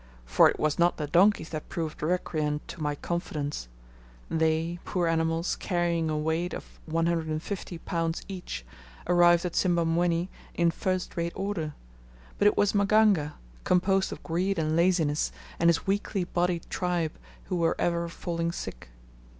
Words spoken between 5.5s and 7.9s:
carrying a weight of 150